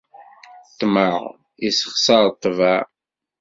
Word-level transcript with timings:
Ṭṭmeε 0.71 1.19
issexṣar 1.67 2.23
ṭṭbaε. 2.33 2.81